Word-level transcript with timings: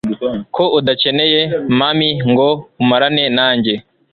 ko 0.55 0.63
udakeneye 0.79 1.41
mummy 1.77 2.09
ngo 2.29 2.49
umarane 2.81 3.25
nanjye 3.37 3.73